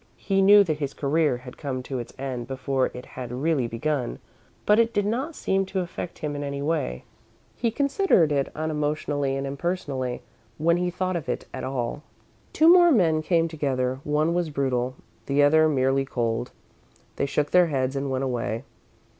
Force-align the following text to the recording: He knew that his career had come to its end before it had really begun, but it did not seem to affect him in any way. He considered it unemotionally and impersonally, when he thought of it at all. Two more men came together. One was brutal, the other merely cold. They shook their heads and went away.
He 0.17 0.41
knew 0.41 0.63
that 0.63 0.79
his 0.79 0.95
career 0.95 1.37
had 1.37 1.59
come 1.59 1.83
to 1.83 1.99
its 1.99 2.11
end 2.17 2.47
before 2.47 2.89
it 2.95 3.05
had 3.05 3.31
really 3.31 3.67
begun, 3.67 4.17
but 4.65 4.79
it 4.79 4.95
did 4.95 5.05
not 5.05 5.35
seem 5.35 5.63
to 5.67 5.79
affect 5.81 6.17
him 6.25 6.35
in 6.35 6.41
any 6.41 6.59
way. 6.59 7.03
He 7.55 7.69
considered 7.69 8.31
it 8.31 8.51
unemotionally 8.55 9.35
and 9.35 9.45
impersonally, 9.45 10.23
when 10.57 10.77
he 10.77 10.89
thought 10.89 11.15
of 11.15 11.29
it 11.29 11.45
at 11.53 11.63
all. 11.63 12.01
Two 12.51 12.73
more 12.73 12.91
men 12.91 13.21
came 13.21 13.47
together. 13.47 13.99
One 14.03 14.33
was 14.33 14.49
brutal, 14.49 14.95
the 15.27 15.43
other 15.43 15.69
merely 15.69 16.05
cold. 16.05 16.49
They 17.17 17.27
shook 17.27 17.51
their 17.51 17.67
heads 17.67 17.95
and 17.95 18.09
went 18.09 18.23
away. 18.23 18.63